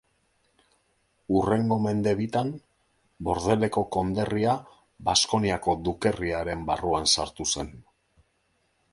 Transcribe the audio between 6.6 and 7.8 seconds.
barruan sartu zen.